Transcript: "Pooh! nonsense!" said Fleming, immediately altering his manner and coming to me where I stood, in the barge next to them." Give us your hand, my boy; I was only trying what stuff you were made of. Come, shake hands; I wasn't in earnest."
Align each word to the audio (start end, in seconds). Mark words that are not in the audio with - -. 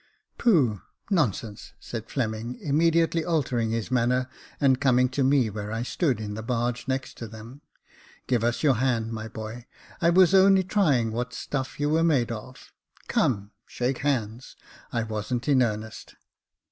"Pooh! 0.39 0.81
nonsense!" 1.11 1.73
said 1.79 2.09
Fleming, 2.09 2.57
immediately 2.59 3.23
altering 3.23 3.69
his 3.69 3.91
manner 3.91 4.27
and 4.59 4.81
coming 4.81 5.07
to 5.09 5.23
me 5.23 5.47
where 5.51 5.71
I 5.71 5.83
stood, 5.83 6.19
in 6.19 6.33
the 6.33 6.41
barge 6.41 6.87
next 6.87 7.19
to 7.19 7.27
them." 7.27 7.61
Give 8.25 8.43
us 8.43 8.63
your 8.63 8.77
hand, 8.77 9.11
my 9.11 9.27
boy; 9.27 9.67
I 10.01 10.09
was 10.09 10.33
only 10.33 10.63
trying 10.63 11.11
what 11.11 11.35
stuff 11.35 11.79
you 11.79 11.87
were 11.87 12.03
made 12.03 12.31
of. 12.31 12.73
Come, 13.07 13.51
shake 13.67 13.99
hands; 13.99 14.55
I 14.91 15.03
wasn't 15.03 15.47
in 15.47 15.61
earnest." 15.61 16.15